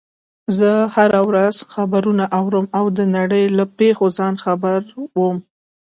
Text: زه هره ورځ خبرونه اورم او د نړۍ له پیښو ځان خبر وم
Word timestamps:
زه 0.57 0.69
هره 0.95 1.19
ورځ 1.29 1.55
خبرونه 1.73 2.25
اورم 2.39 2.65
او 2.77 2.85
د 2.97 2.99
نړۍ 3.15 3.45
له 3.57 3.65
پیښو 3.77 4.05
ځان 4.17 4.33
خبر 4.43 4.79
وم 5.19 5.37